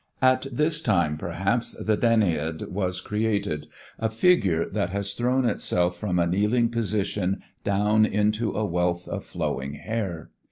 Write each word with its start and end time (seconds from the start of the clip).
At 0.23 0.47
this 0.51 0.81
time, 0.81 1.15
perhaps, 1.15 1.75
the 1.75 1.95
Danaide 1.95 2.69
was 2.71 3.01
created, 3.01 3.67
a 3.99 4.09
figure 4.09 4.67
that 4.67 4.89
has 4.89 5.13
thrown 5.13 5.45
itself 5.45 5.95
from 5.95 6.17
a 6.17 6.25
kneeling 6.25 6.69
position 6.69 7.43
down 7.63 8.07
into 8.07 8.49
a 8.51 8.65
wealth 8.65 9.07
of 9.07 9.23
flowing 9.23 9.75
hair. 9.75 10.31